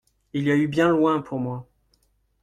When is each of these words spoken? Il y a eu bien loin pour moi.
Il 0.33 0.45
y 0.45 0.51
a 0.51 0.55
eu 0.55 0.67
bien 0.67 0.89
loin 0.89 1.21
pour 1.21 1.39
moi. 1.39 1.69